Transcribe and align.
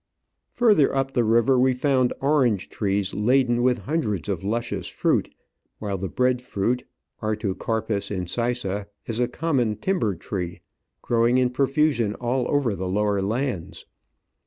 Further 0.53 0.95
up 0.95 1.13
the 1.13 1.23
river 1.23 1.59
we 1.59 1.73
found 1.73 2.11
orange 2.21 2.69
trees 2.69 3.13
laden 3.13 3.61
with 3.61 3.77
hundreds 3.77 4.29
of 4.29 4.43
luscious 4.43 4.87
fruit, 4.87 5.29
while 5.77 5.99
the 5.99 6.09
bread 6.09 6.41
fruit 6.41 6.83
(Artocarpus 7.21 8.09
incisa) 8.09 8.87
is 9.05 9.19
a 9.19 9.27
common 9.27 9.75
timber 9.75 10.15
tree, 10.15 10.61
growing 11.03 11.37
in 11.37 11.51
profusion 11.51 12.15
all 12.15 12.47
over 12.49 12.75
the 12.75 12.87
lower 12.89 13.21
lands. 13.21 13.85